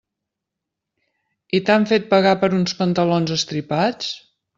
[1.57, 4.09] I t'han fet pagar per uns pantalons estripats?